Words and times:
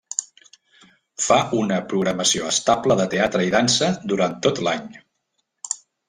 Fa 1.25 1.35
una 1.57 1.75
programació 1.91 2.47
estable 2.53 2.97
de 3.01 3.05
teatre 3.11 3.45
i 3.49 3.51
dansa 3.57 3.91
durant 4.13 4.33
tot 4.47 4.63
l'any. 4.69 4.89